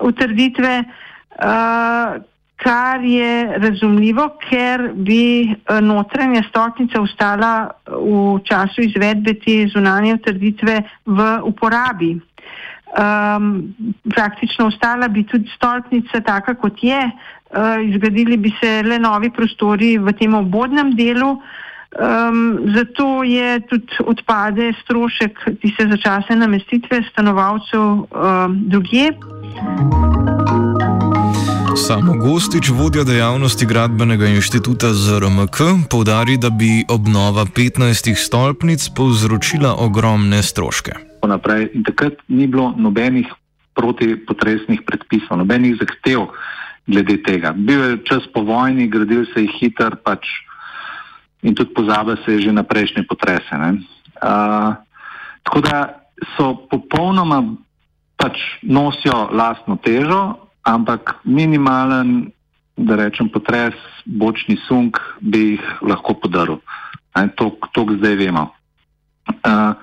utrditve. 0.00 0.84
Uh, 1.36 2.24
kar 2.56 3.00
je 3.04 3.58
razumljivo, 3.58 4.28
ker 4.48 4.90
bi 4.94 5.50
eh, 5.50 5.80
notranja 5.80 6.42
stolpnica 6.48 7.00
ostala 7.00 7.70
v 7.86 8.38
času 8.44 8.86
izvedbe 8.86 9.34
te 9.34 9.64
zunanje 9.72 10.14
utrditve 10.14 10.82
v 11.06 11.26
uporabi. 11.44 12.14
Um, 12.94 13.74
praktično 14.06 14.68
ostala 14.70 15.08
bi 15.08 15.24
tudi 15.26 15.50
stolpnica 15.56 16.20
taka, 16.20 16.54
kot 16.54 16.78
je, 16.82 17.00
uh, 17.10 17.82
izgradili 17.82 18.36
bi 18.36 18.52
se 18.60 18.82
le 18.86 19.00
novi 19.02 19.32
prostori 19.34 19.96
v 19.98 20.12
tem 20.14 20.34
obodnem 20.34 20.94
delu, 20.94 21.34
Um, 21.94 22.74
zato 22.74 23.22
je 23.22 23.60
tudi 23.60 23.86
odpade 24.02 24.72
strošek 24.82 25.38
tiste 25.62 25.86
začasne 25.86 26.36
namestitve 26.36 27.02
stanovalcev 27.12 27.80
um, 27.80 28.06
drugje. 28.66 29.14
Samo 31.74 32.14
Gostič, 32.14 32.70
vodja 32.70 33.02
dejavnosti 33.02 33.66
Gradbenega 33.66 34.30
inštituta 34.30 34.94
ZRMK, 34.94 35.90
povdari, 35.90 36.38
da 36.38 36.46
bi 36.50 36.86
obnova 36.86 37.42
15 37.50 38.14
stolpnic 38.14 38.78
povzročila 38.94 39.74
ogromne 39.82 40.38
stroške. 40.42 40.92
In 41.74 41.82
takrat 41.82 42.22
ni 42.30 42.46
bilo 42.46 42.70
nobenih 42.78 43.26
protipotresnih 43.74 44.86
predpisov, 44.86 45.42
nobenih 45.42 45.74
zahtev 45.74 46.30
glede 46.86 47.18
tega. 47.26 47.50
Bil 47.50 47.82
je 47.90 47.98
čas 48.06 48.22
po 48.30 48.46
vojni, 48.46 48.86
gradil 48.86 49.26
se 49.34 49.42
je 49.42 49.50
hiter, 49.58 49.98
pač 49.98 50.30
in 51.42 51.58
tudi 51.58 51.74
pozabe 51.74 52.14
se 52.22 52.38
je 52.38 52.46
že 52.46 52.52
na 52.54 52.62
prejšnje 52.62 53.02
potrese. 53.10 53.50
Uh, 54.22 54.78
tako 55.42 55.60
da 55.60 56.06
so 56.38 56.54
popolnoma 56.70 57.42
pač 58.14 58.38
nosijo 58.62 59.26
lastno 59.34 59.74
težo, 59.82 60.43
ampak 60.64 61.20
minimalen, 61.24 62.32
da 62.76 62.96
rečem, 62.98 63.28
potres, 63.30 63.76
bočni 64.04 64.56
sunk 64.66 64.98
bi 65.20 65.54
jih 65.54 65.64
lahko 65.82 66.16
podaril. 66.18 66.58
To, 67.38 67.52
zdaj 67.98 68.16
vemo. 68.18 68.48
Uh, 69.24 69.76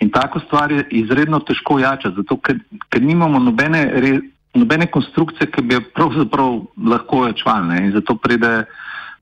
in 0.00 0.10
tako 0.10 0.40
stvar 0.46 0.72
je 0.72 0.86
izredno 0.90 1.40
težko 1.40 1.78
jačati, 1.78 2.14
zato 2.16 2.38
ker, 2.38 2.60
ker 2.88 3.02
nimamo 3.02 3.40
nobene, 3.42 3.82
re, 4.00 4.12
nobene 4.54 4.86
konstrukcije, 4.86 5.50
ki 5.50 5.62
bi 5.62 5.74
jo 5.74 5.82
pravzaprav 5.94 6.60
lahko 6.86 7.26
jačvali. 7.26 7.80
In 7.82 7.92
zato 7.96 8.16
pride 8.16 8.64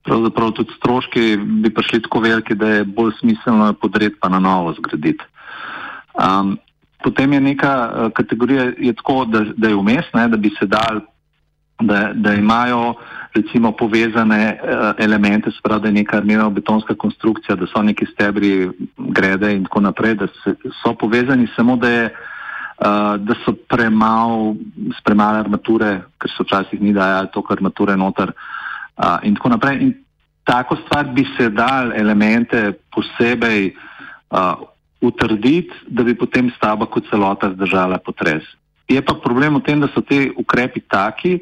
pravzaprav 0.05 0.51
tudi 0.51 0.75
stroški 0.77 1.37
bi 1.63 1.73
prišli 1.73 2.03
tako 2.05 2.21
veliki, 2.27 2.55
da 2.55 2.69
je 2.69 2.85
bolj 2.85 3.15
smiselno 3.19 3.73
podreti 3.73 4.19
pa 4.21 4.29
na 4.29 4.39
novo 4.39 4.75
zgraditi. 4.77 5.23
Um, 6.13 6.57
potem 7.05 7.33
je 7.33 7.41
neka 7.41 7.73
uh, 7.85 8.11
kategorija, 8.17 8.71
je 8.77 8.93
tako, 8.93 9.25
da, 9.29 9.43
da 9.57 9.69
je 9.69 9.77
vmes, 9.77 10.07
ne, 10.13 10.27
da 10.27 10.37
bi 10.37 10.49
se 10.59 10.65
dal, 10.65 11.03
da, 11.81 12.09
da 12.13 12.33
imajo 12.33 12.95
recimo 13.35 13.71
povezane 13.71 14.57
uh, 14.57 14.93
elemente, 14.97 15.51
sprav, 15.59 15.83
da 15.83 15.91
je 15.91 15.99
neka 15.99 16.17
armirana 16.17 16.49
betonska 16.49 16.95
konstrukcija, 16.97 17.55
da 17.55 17.67
so 17.69 17.83
neki 17.83 18.07
stebri 18.13 18.69
grede 18.97 19.53
in 19.53 19.67
tako 19.69 19.83
naprej, 19.85 20.15
da 20.15 20.27
so 20.81 20.95
povezani 20.99 21.47
samo, 21.55 21.77
da 21.77 21.89
je 21.89 22.15
Uh, 22.75 23.15
da 23.23 23.31
so 23.45 23.53
premalo, 23.71 24.57
premale 25.03 25.39
armature, 25.39 26.01
ker 26.19 26.31
so 26.33 26.43
včasih 26.43 26.81
ni 26.81 26.91
dajali 26.91 27.29
to 27.31 27.39
armature 27.49 27.95
noter, 27.95 28.33
uh, 28.99 29.23
in 29.23 29.37
tako 29.37 29.53
naprej. 29.53 29.79
In 29.79 29.93
tako 30.43 30.75
stvar 30.83 31.07
bi 31.15 31.23
se 31.37 31.47
dal 31.55 31.93
elemente 31.95 32.73
posebej 32.91 33.71
uh, 33.71 34.59
utrditi, 35.07 35.73
da 35.87 36.03
bi 36.03 36.15
potem 36.17 36.51
stavba 36.57 36.85
kot 36.85 37.07
celota 37.09 37.51
zdržala 37.53 37.97
potres. 37.97 38.43
Je 38.87 39.01
pa 39.01 39.15
problem 39.17 39.57
v 39.57 39.65
tem, 39.65 39.79
da 39.81 39.89
so 39.93 40.01
te 40.01 40.29
ukrepi 40.37 40.81
taki, 40.89 41.39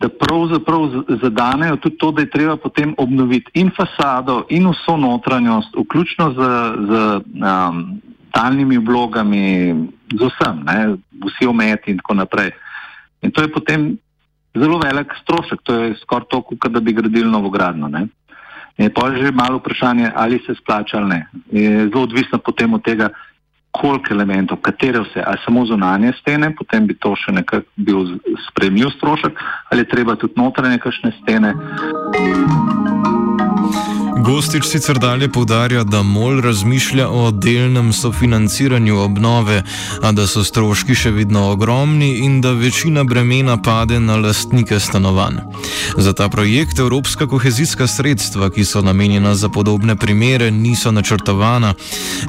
da 0.00 0.08
pravzaprav 0.08 1.04
zadanejo 1.22 1.76
tudi 1.76 1.96
to, 1.96 2.10
da 2.12 2.22
je 2.22 2.30
treba 2.30 2.56
potem 2.56 2.94
obnoviti 2.98 3.50
in 3.54 3.70
fasado, 3.70 4.44
in 4.48 4.68
vso 4.68 4.96
notranjost, 4.96 5.76
vključno 5.76 6.30
z, 6.36 6.48
z 6.88 6.92
um, 7.40 8.00
talnimi 8.34 8.78
vlogami, 8.78 9.74
z 10.12 10.30
vsem, 10.30 10.64
ne, 10.66 10.96
vsi 11.24 11.46
ometi 11.46 11.94
in 11.94 12.00
tako 12.02 12.14
naprej. 12.14 12.50
In 13.22 13.30
to 13.30 13.42
je 13.42 13.52
potem 13.52 13.94
zelo 14.54 14.78
velik 14.78 15.14
strošek, 15.22 15.62
to 15.62 15.74
je 15.74 15.94
skoraj 16.02 16.28
toliko, 16.30 16.56
kot 16.56 16.72
da 16.72 16.80
bi 16.80 16.92
gradili 16.92 17.30
novogradno. 17.30 17.88
Ne? 17.88 18.06
Je 18.78 18.90
pa 18.90 19.10
že 19.14 19.30
malo 19.30 19.58
vprašanje, 19.58 20.10
ali 20.14 20.40
se 20.46 20.54
splača 20.54 20.98
ali 20.98 21.08
ne. 21.08 21.20
Je 21.52 21.88
zelo 21.88 22.02
odvisno 22.02 22.38
potem 22.38 22.74
od 22.74 22.82
tega, 22.82 23.08
koliko 23.70 24.14
elementov, 24.14 24.58
katere 24.62 25.00
vse, 25.00 25.22
ali 25.26 25.38
samo 25.44 25.66
zunanje 25.66 26.12
stene, 26.20 26.54
potem 26.54 26.86
bi 26.86 26.94
to 26.94 27.14
še 27.18 27.32
nekako 27.32 27.66
bil 27.76 28.18
spremljiv 28.48 28.92
strošek, 28.96 29.40
ali 29.70 29.82
je 29.82 29.90
treba 29.90 30.14
tudi 30.16 30.38
notranje 30.38 30.78
kakšne 30.78 31.10
stene. 31.22 31.54
Gostič 34.18 34.64
sicer 34.64 34.98
dalje 34.98 35.28
povdarja, 35.28 35.84
da 35.84 36.02
MOL 36.02 36.40
razmišlja 36.40 37.08
o 37.08 37.30
delnem 37.30 37.92
sofinanciranju 37.92 38.98
obnove, 38.98 39.62
a 40.02 40.12
da 40.12 40.26
so 40.26 40.44
stroški 40.44 40.94
še 40.94 41.10
vedno 41.10 41.48
ogromni 41.50 42.12
in 42.22 42.38
da 42.40 42.52
večina 42.54 43.02
bremena 43.04 43.56
pade 43.62 43.98
na 44.00 44.16
lastnike 44.16 44.78
stanovanj. 44.80 45.40
Za 45.98 46.12
ta 46.12 46.28
projekt 46.28 46.78
evropska 46.78 47.26
kohezijska 47.26 47.86
sredstva, 47.86 48.50
ki 48.50 48.64
so 48.64 48.82
namenjena 48.82 49.34
za 49.34 49.48
podobne 49.48 49.96
primere, 49.96 50.50
niso 50.50 50.92
načrtovana. 50.92 51.74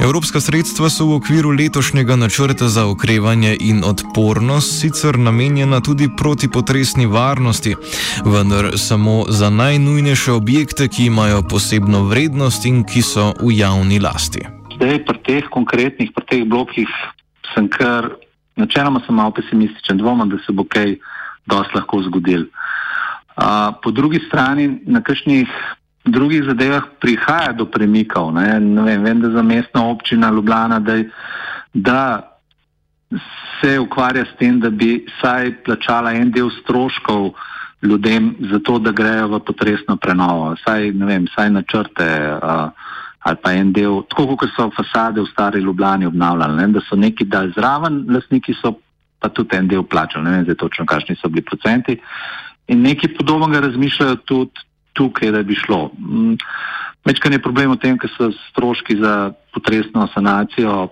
Evropska 0.01 0.41
sredstva 0.41 0.89
so 0.89 1.05
v 1.05 1.19
okviru 1.21 1.51
letošnjega 1.51 2.15
načrta 2.15 2.69
za 2.69 2.85
okrevanje 2.85 3.57
in 3.59 3.83
odpornost 3.85 4.79
sicer 4.81 5.19
namenjena 5.19 5.81
tudi 5.81 6.09
protipotresni 6.17 7.05
varnosti, 7.05 7.75
vendar 8.25 8.73
samo 8.77 9.25
za 9.29 9.49
najnujnejše 9.49 10.31
objekte, 10.31 10.87
ki 10.87 11.05
imajo 11.05 11.41
posebno 11.41 11.74
posebno 11.75 12.07
vrednost 12.07 12.65
in 12.65 12.83
ki 12.87 13.01
so 13.03 13.33
v 13.43 13.51
javni 13.59 13.99
lasti. 13.99 14.39
Zdaj, 14.79 15.03
pri 15.03 15.19
teh 15.27 15.43
konkretnih, 15.51 16.07
pri 16.15 16.23
teh 16.23 16.43
blokih, 16.47 16.87
sem 17.51 17.67
kar 17.67 18.15
načeloma 18.55 19.03
sem 19.03 19.15
malo 19.15 19.35
pesimističen, 19.35 19.99
dvomim, 19.99 20.29
da 20.29 20.39
se 20.45 20.55
bo 20.55 20.63
kaj 20.63 20.95
dosti 21.51 21.75
lahko 21.75 21.99
zgodil. 22.07 22.47
Uh, 23.35 23.75
po 23.83 23.91
drugi 23.91 24.23
strani, 24.27 24.79
na 24.87 25.03
kakšnih 25.03 25.51
drugih 26.07 26.47
zadevah 26.47 26.87
prihaja 27.03 27.51
do 27.51 27.67
premikov. 27.67 28.31
Ne? 28.31 28.55
Ne 28.59 28.81
vem, 28.81 29.03
vem, 29.03 29.19
da 29.19 29.35
za 29.35 29.43
mestna 29.43 29.83
občina 29.91 30.31
Ljubljana, 30.31 30.79
da, 30.79 31.03
da 31.73 32.39
se 33.59 33.79
ukvarja 33.79 34.23
s 34.31 34.39
tem, 34.39 34.63
da 34.63 34.71
bi 34.71 35.03
saj 35.19 35.59
plačala 35.67 36.15
en 36.15 36.31
del 36.31 36.47
stroškov 36.63 37.35
uh, 37.35 37.51
ljudem 37.81 38.35
za 38.51 38.59
to, 38.59 38.79
da 38.79 38.91
grejo 38.91 39.27
v 39.27 39.39
potresno 39.39 39.97
prenovo, 39.97 40.55
saj, 40.65 40.91
vem, 40.91 41.27
saj 41.35 41.49
načrte 41.49 42.07
uh, 42.41 42.69
ali 43.25 43.37
pa 43.41 43.51
en 43.57 43.71
del, 43.73 44.03
tako 44.05 44.35
kot 44.37 44.51
so 44.53 44.69
fasade 44.69 45.21
v 45.21 45.25
stari 45.31 45.59
Ljubljani 45.59 46.05
obnavljali, 46.05 46.55
ne, 46.55 46.67
da 46.77 46.81
so 46.85 46.95
neki 46.95 47.25
dal 47.25 47.49
zraven, 47.55 48.03
lasniki 48.09 48.53
so 48.53 48.75
pa 49.19 49.31
tudi 49.33 49.57
en 49.57 49.67
del 49.67 49.83
plačali, 49.83 50.25
ne 50.25 50.31
vem 50.35 50.43
zdaj 50.45 50.59
točno, 50.61 50.85
kakšni 50.85 51.15
so 51.17 51.29
bili 51.33 51.41
procenti. 51.41 51.97
In 52.67 52.83
nekaj 52.85 53.15
podobnega 53.17 53.63
razmišljajo 53.65 54.15
tudi 54.29 54.65
tukaj, 54.93 55.31
da 55.31 55.41
bi 55.43 55.57
šlo. 55.57 55.89
Večkrat 57.05 57.31
mm, 57.31 57.35
je 57.35 57.41
problem 57.41 57.73
v 57.73 57.79
tem, 57.81 57.97
ker 57.97 58.13
so 58.13 58.29
stroški 58.51 58.99
za 59.01 59.33
potresno 59.53 60.05
sanacijo 60.13 60.87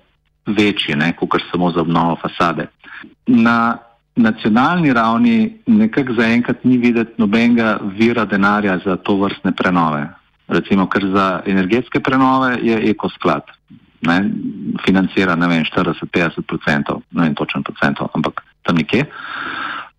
večji, 0.45 0.97
kot 1.19 1.41
samo 1.51 1.71
za 1.71 1.81
obnovo 1.85 2.17
fasade. 2.21 2.67
Na 3.27 3.77
nacionalni 4.15 4.93
ravni 4.93 5.57
nekako 5.65 6.13
zaenkrat 6.13 6.63
ni 6.63 6.77
videti 6.77 7.11
nobenega 7.17 7.79
vira 7.97 8.25
denarja 8.25 8.79
za 8.85 8.95
to 8.95 9.15
vrstne 9.15 9.51
prenove. 9.55 10.07
Recimo, 10.47 10.87
ker 10.87 11.05
za 11.15 11.41
energetske 11.45 11.99
prenove 11.99 12.57
je 12.61 12.77
ekosklad, 12.89 13.47
ne, 14.01 14.17
financira 14.85 15.35
ne 15.35 15.47
vem, 15.47 15.63
40-50%, 15.63 16.99
ne 17.11 17.23
vem 17.23 17.35
točno 17.35 17.63
procentov, 17.63 18.11
ampak 18.13 18.43
tam 18.61 18.75
nekje. 18.75 19.05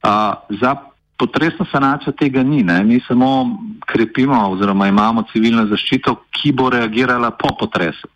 A, 0.02 0.34
za 0.60 0.76
potresno 1.18 1.66
sanacijo 1.72 2.12
tega 2.12 2.42
ni, 2.42 2.62
ne. 2.62 2.84
mi 2.84 3.00
samo 3.08 3.58
krepimo 3.86 4.50
oziroma 4.50 4.88
imamo 4.88 5.24
civilno 5.32 5.66
zaščito, 5.66 6.14
ki 6.30 6.52
bo 6.52 6.70
reagirala 6.70 7.30
po 7.30 7.56
potresu. 7.58 8.08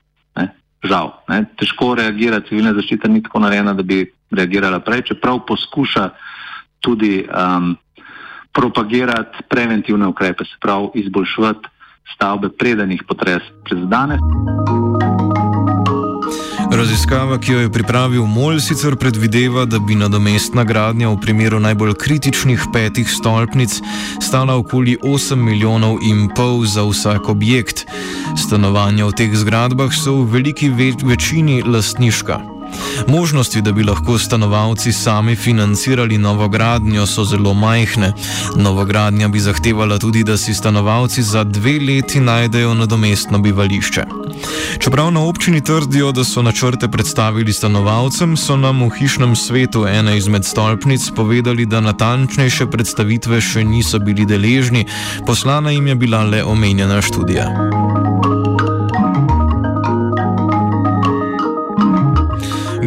Žal, 0.85 1.11
ne. 1.29 1.43
težko 1.59 1.95
reagira 1.99 2.41
civilna 2.47 2.73
zaščita, 2.77 3.11
ni 3.11 3.23
tako 3.23 3.43
narejena, 3.43 3.75
da 3.75 3.83
bi 3.83 4.05
reagirala 4.31 4.79
prej, 4.85 5.09
čeprav 5.11 5.41
poskuša 5.49 6.05
tudi 6.85 7.25
um, 7.27 7.73
propagirati 8.55 9.43
preventivne 9.51 10.07
ukrepe, 10.07 10.45
se 10.45 10.61
pravi 10.63 11.03
izboljšati 11.03 11.75
stavbe, 12.15 12.49
preden 12.49 12.95
jih 12.95 13.03
potres 13.09 13.43
prizadene. 13.65 14.19
Raziskava, 16.79 17.41
ki 17.43 17.53
jo 17.53 17.61
je 17.61 17.71
pripravil 17.75 18.27
MOL, 18.27 18.61
sicer 18.63 18.95
predvideva, 18.97 19.65
da 19.67 19.81
bi 19.83 19.97
nadomestna 19.99 20.63
gradnja 20.65 21.09
v 21.11 21.17
primeru 21.19 21.59
najbolj 21.61 21.97
kritičnih 21.99 22.69
petih 22.73 23.11
stolpnic 23.11 23.81
stala 24.23 24.55
okoli 24.55 24.95
8 25.03 25.43
milijonov 25.43 25.99
in 26.07 26.29
pol 26.37 26.63
za 26.67 26.85
vsak 26.87 27.29
objekt. 27.35 27.83
Stanovanja 28.39 29.11
v 29.11 29.17
teh 29.19 29.35
zgradbah 29.35 29.91
so 29.91 30.21
v 30.23 30.39
veliki 30.39 30.71
ve 30.71 30.93
večini 31.03 31.67
lastniška. 31.67 32.58
Možnosti, 33.09 33.61
da 33.63 33.73
bi 33.73 33.85
lahko 33.85 34.19
stanovalci 34.19 34.93
sami 34.93 35.37
financirali 35.37 36.19
novogradnjo, 36.19 37.07
so 37.07 37.25
zelo 37.25 37.55
majhne. 37.55 38.13
Novogradnja 38.57 39.29
bi 39.29 39.41
zahtevala 39.41 39.99
tudi, 39.99 40.25
da 40.25 40.37
si 40.37 40.55
stanovalci 40.55 41.23
za 41.23 41.45
dve 41.45 41.79
leti 41.81 42.21
najdejo 42.21 42.75
nadomestno 42.75 43.39
bivališče. 43.39 44.05
Čeprav 44.79 45.11
na 45.11 45.21
občini 45.21 45.61
trdijo, 45.65 46.13
da 46.13 46.25
so 46.25 46.43
načrte 46.43 46.89
predstavili 46.89 47.53
stanovalcem, 47.53 48.37
so 48.37 48.57
nam 48.57 48.83
v 48.83 48.91
hišnem 48.99 49.37
svetu 49.37 49.87
ene 49.87 50.19
izmed 50.19 50.45
stolpnic 50.45 51.11
povedali, 51.17 51.67
da 51.67 51.81
natančnejše 51.81 52.67
predstavitve 52.67 53.41
še 53.41 53.65
niso 53.65 53.99
bili 53.99 54.27
deležni, 54.27 54.87
poslana 55.27 55.71
jim 55.71 55.87
je 55.87 55.95
bila 55.95 56.23
le 56.25 56.45
omenjena 56.45 57.03
študija. 57.03 57.98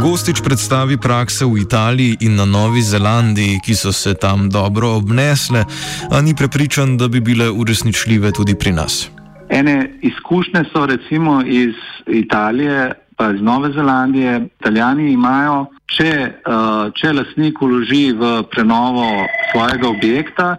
Gostič 0.01 0.41
predstavi 0.41 0.97
prakse 0.97 1.45
v 1.45 1.61
Italiji 1.61 2.25
in 2.25 2.33
na 2.33 2.45
Novi 2.49 2.81
Zelandiji, 2.81 3.61
ki 3.61 3.77
so 3.77 3.93
se 3.93 4.17
tam 4.17 4.49
dobro 4.49 4.97
obnesle, 4.97 5.61
a 6.09 6.21
ni 6.25 6.33
prepričan, 6.33 6.97
da 6.97 7.05
bi 7.05 7.21
bile 7.21 7.45
uresničljive 7.53 8.31
tudi 8.33 8.57
pri 8.57 8.73
nas. 8.73 9.13
Ene 9.49 9.93
izkušnje 10.01 10.63
so 10.73 10.85
recimo 10.89 11.45
iz 11.45 11.77
Italije, 12.09 12.91
pa 13.13 13.29
iz 13.29 13.41
Nove 13.41 13.69
Zelandije. 13.77 14.49
Italijani 14.59 15.13
imajo, 15.13 15.69
če, 15.85 16.33
uh, 16.49 16.89
če 16.97 17.13
lasnik 17.13 17.61
uloži 17.61 18.09
v 18.17 18.41
prenovo 18.49 19.05
svojega 19.53 19.87
objekta, 19.89 20.55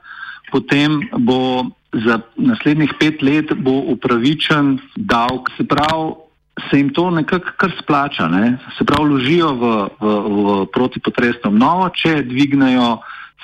potem 0.55 1.03
bo 1.19 1.67
za 1.91 2.23
naslednjih 2.39 2.95
pet 3.01 3.23
let 3.27 3.51
upravičen 3.67 4.79
davek. 4.97 5.51
Se 5.59 5.67
pravi, 5.67 6.15
se 6.71 6.77
jim 6.79 6.93
to 6.93 7.11
nekako 7.11 7.51
kar 7.57 7.73
splača. 7.83 8.29
Ne? 8.29 8.59
Se 8.79 8.85
pravi, 8.85 9.09
vložijo 9.09 9.55
v, 9.55 9.73
v, 10.01 10.15
v 10.29 10.67
protipotresno 10.73 11.51
obnovo, 11.51 11.89
če 11.97 12.23
dvignejo 12.29 12.99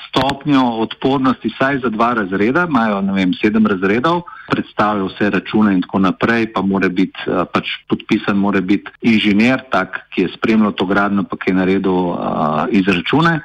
stopnjo 0.08 0.62
odpornosti 0.84 1.50
vsaj 1.52 1.80
za 1.82 1.90
dva 1.92 2.12
razreda, 2.14 2.66
imajo 2.68 3.00
vem, 3.12 3.32
sedem 3.34 3.66
razredov, 3.66 4.22
predstavijo 4.48 5.08
vse 5.10 5.30
račune 5.30 5.74
in 5.74 5.82
tako 5.82 5.98
naprej, 5.98 6.52
pa 6.52 6.62
mora 6.62 6.88
biti 6.88 7.18
eh, 7.26 7.44
pač 7.52 7.74
podpisan, 7.88 8.38
mora 8.38 8.60
biti 8.60 8.92
inženir, 9.02 9.66
tak, 9.72 10.06
ki 10.14 10.22
je 10.22 10.32
spremljal 10.36 10.72
to 10.72 10.86
gradno, 10.86 11.24
pa 11.28 11.36
ki 11.36 11.50
je 11.50 11.56
naredil 11.56 11.92
uh, 11.92 12.64
izračune, 12.70 13.40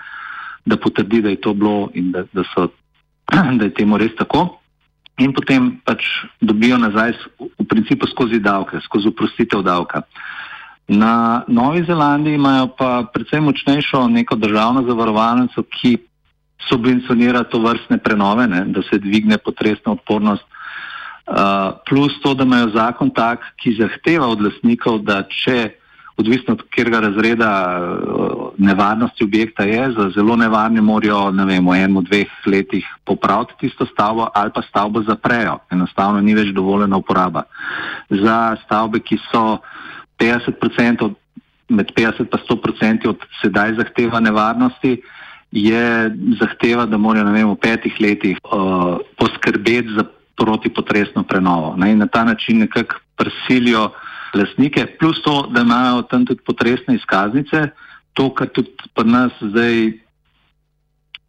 da 0.65 0.77
potrdi, 0.77 1.21
da 1.21 1.33
je 1.33 1.41
to 1.41 1.53
bilo 1.53 1.89
in 1.93 2.11
da, 2.11 2.23
da, 2.31 2.45
so, 2.53 2.69
da 3.59 3.65
je 3.65 3.73
temu 3.73 3.97
res 3.97 4.15
tako 4.15 4.62
in 5.21 5.33
potem 5.33 5.77
pač 5.85 6.05
dobijo 6.41 6.77
nazaj 6.77 7.13
v 7.37 7.65
principu 7.69 8.07
skozi 8.09 8.39
davke, 8.39 8.81
skozi 8.81 9.11
uprostitev 9.13 9.61
davka. 9.61 10.01
Na 10.87 11.43
Novi 11.47 11.83
Zelandiji 11.85 12.35
imajo 12.35 12.73
pa 12.77 13.03
predvsem 13.13 13.43
močnejšo 13.43 14.07
neko 14.07 14.35
državno 14.35 14.83
zavarovalnico, 14.87 15.63
ki 15.63 15.97
subvencionira 16.67 17.43
to 17.43 17.59
vrstne 17.59 17.97
prenove, 18.03 18.47
ne, 18.47 18.65
da 18.67 18.81
se 18.81 18.99
dvigne 18.99 19.37
potresna 19.37 19.95
odpornost, 19.95 20.43
uh, 20.43 21.79
plus 21.87 22.19
to, 22.23 22.33
da 22.33 22.43
imajo 22.43 22.71
zakon 22.75 23.11
tak, 23.15 23.45
ki 23.59 23.77
zahteva 23.79 24.27
od 24.27 24.41
lasnikov, 24.41 25.03
da 25.07 25.23
če 25.27 25.75
odvisno 26.17 26.53
od 26.53 26.61
katerega 26.67 26.99
razreda 26.99 27.49
eh, 27.79 28.42
nevarnosti 28.63 29.23
objekta 29.23 29.63
je, 29.63 29.91
za 29.91 30.09
zelo 30.15 30.35
nevarne 30.35 30.81
morajo 30.81 31.31
vem, 31.45 31.67
v 31.67 31.75
enem, 31.75 32.03
dveh 32.03 32.29
letih 32.45 32.85
popraviti 33.05 33.53
tisto 33.59 33.85
stavbo 33.85 34.29
ali 34.33 34.51
pa 34.55 34.61
stavbo 34.61 35.03
zaprejo. 35.03 35.59
Enostavno 35.71 36.21
ni 36.21 36.35
več 36.35 36.53
dovoljena 36.55 36.97
uporaba. 36.97 37.43
Za 38.09 38.55
stavbe, 38.65 38.99
ki 38.99 39.19
so 39.31 39.59
50% 40.19 41.03
od, 41.03 41.19
med 41.69 41.91
50 41.95 42.23
in 42.23 42.31
100% 42.31 43.09
od 43.09 43.27
sedaj 43.41 43.75
zahteva 43.79 44.19
nevarnosti, 44.19 45.01
je 45.53 46.11
zahteva, 46.39 46.85
da 46.89 46.97
morajo 46.97 47.29
vem, 47.29 47.49
v 47.51 47.59
petih 47.61 47.99
letih 48.01 48.39
uh, 48.49 48.97
poskrbeti 49.17 49.93
za 49.93 50.07
protipotresno 50.35 51.23
prenovo. 51.23 51.75
Ne, 51.77 51.95
na 51.95 52.07
ta 52.07 52.23
način 52.23 52.59
nekako 52.65 52.95
prisilijo 53.15 53.91
lastnike, 54.33 54.85
plus 54.99 55.21
to, 55.21 55.47
da 55.53 55.61
imajo 55.61 56.01
tam 56.01 56.25
tudi 56.25 56.41
potresne 56.45 56.95
izkaznice, 56.95 57.67
to, 58.13 58.29
kar 58.33 58.47
tudi 58.53 58.69
pri 58.93 59.09
nas 59.09 59.31
zdaj 59.41 60.03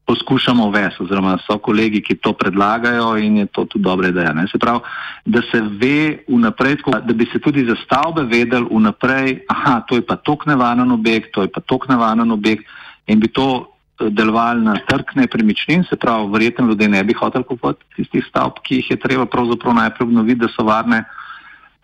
poskušamo 0.07 0.67
uvesti, 0.67 1.03
oziroma 1.03 1.39
so 1.47 1.57
kolegi, 1.59 2.03
ki 2.05 2.19
to 2.21 2.33
predlagajo 2.33 3.17
in 3.17 3.37
je 3.37 3.47
to 3.47 3.65
tudi 3.65 3.85
dobra 3.85 4.09
ideja. 4.09 4.35
Se 4.53 4.59
pravi, 4.59 4.81
da 5.25 5.41
se 5.51 5.61
ve 5.61 6.25
vnaprej, 6.29 6.77
da 7.05 7.13
bi 7.13 7.27
se 7.33 7.39
tudi 7.39 7.65
za 7.65 7.77
stavbe 7.85 8.23
vedeli 8.23 8.69
vnaprej, 8.71 9.39
aha, 9.49 9.81
to 9.89 9.97
je 9.97 10.07
pa 10.07 10.17
tok 10.17 10.47
nevaren 10.47 10.93
objekt, 10.93 11.33
to 11.33 11.43
je 11.43 11.49
pa 11.49 11.61
tok 11.61 11.89
nevaren 11.89 12.31
objekt 12.31 12.69
in 13.07 13.21
bi 13.21 13.29
to 13.29 13.65
eh, 14.01 14.11
delovali 14.11 14.65
na 14.65 14.77
trg 14.89 15.17
nepremičnin, 15.17 15.85
se 15.89 15.97
pravi, 15.97 16.31
verjetno 16.33 16.67
ljudje 16.67 16.89
ne 16.89 17.05
bi 17.05 17.13
hoteli 17.13 17.45
kupovati 17.45 17.85
tistih 17.97 18.25
stavb, 18.29 18.61
ki 18.63 18.83
jih 18.83 18.91
je 18.91 19.01
treba 19.01 19.27
pravzaprav 19.27 19.75
najprej 19.75 20.07
obnoviti, 20.07 20.41
da 20.41 20.49
so 20.49 20.65
varne. 20.65 21.05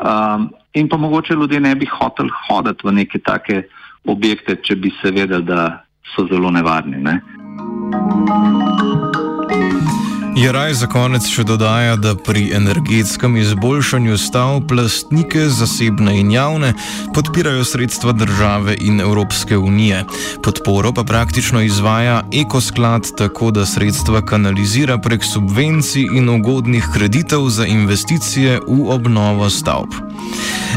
Um, 0.01 0.51
in 0.73 0.89
pa 0.89 0.97
mogoče 0.97 1.35
ljudje 1.35 1.61
ne 1.61 1.75
bi 1.75 1.87
hoteli 1.87 2.31
hoditi 2.49 2.87
v 2.87 2.93
neke 2.93 3.19
take 3.19 3.63
objekte, 4.05 4.57
če 4.63 4.77
bi 4.77 4.93
se 5.03 5.11
vedeli, 5.11 5.45
da 5.45 5.85
so 6.15 6.27
zelo 6.31 6.51
nevarni. 6.51 7.03
Ne? 7.03 7.21
Jaraj 10.37 10.75
za 10.79 10.87
konec 10.87 11.27
še 11.27 11.43
dodaja, 11.43 11.97
da 11.99 12.13
pri 12.15 12.53
energetskem 12.55 13.35
izboljšanju 13.37 14.19
stavb 14.19 14.71
lastnike 14.73 15.49
zasebne 15.51 16.15
in 16.21 16.31
javne 16.31 16.71
podpirajo 17.15 17.65
sredstva 17.65 18.13
države 18.13 18.77
in 18.81 19.01
Evropske 19.01 19.59
unije. 19.59 20.05
Podporo 20.43 20.93
pa 20.93 21.05
praktično 21.05 21.61
izvaja 21.61 22.23
ekosklad 22.33 23.11
tako, 23.19 23.51
da 23.51 23.67
sredstva 23.67 24.23
kanalizira 24.23 24.99
prek 24.99 25.25
subvencij 25.25 26.07
in 26.15 26.29
ugodnih 26.29 26.87
kreditov 26.95 27.51
za 27.51 27.67
investicije 27.67 28.61
v 28.69 28.81
obnovo 28.95 29.51
stavb. 29.51 29.99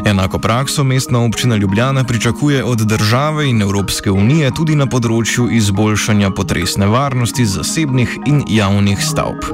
Enako 0.05 0.39
prakso 0.39 0.83
mestna 0.83 1.21
občina 1.25 1.55
Ljubljana 1.55 2.03
pričakuje 2.03 2.63
od 2.63 2.79
države 2.79 3.49
in 3.49 3.61
Evropske 3.61 4.11
unije 4.11 4.51
tudi 4.57 4.75
na 4.75 4.89
področju 4.89 5.47
izboljšanja 5.51 6.33
potresne 6.33 6.89
varnosti 6.89 7.45
zasebnih 7.45 8.17
in 8.25 8.43
javnih 8.49 8.99
stavb. 8.99 9.52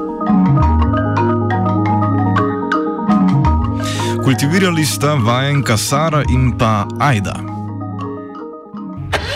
Kultivirali 4.23 4.85
sta 4.85 5.15
vajenka 5.15 5.77
Sara 5.77 6.23
in 6.29 6.57
pa 6.57 6.85
Aida. 6.99 7.48